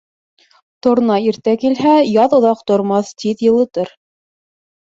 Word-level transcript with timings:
Торна 0.87 1.17
иртә 1.31 1.53
килһә, 1.65 1.93
яҙ 2.15 2.35
оҙаҡ 2.39 2.65
тормаҫ, 2.73 3.15
тиҙ 3.25 3.47
йылытыр. 3.51 3.95